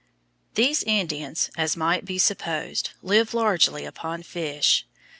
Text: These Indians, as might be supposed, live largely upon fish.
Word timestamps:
These 0.55 0.81
Indians, 0.81 1.51
as 1.55 1.77
might 1.77 2.05
be 2.05 2.17
supposed, 2.17 2.89
live 3.03 3.35
largely 3.35 3.85
upon 3.85 4.23
fish. 4.23 4.87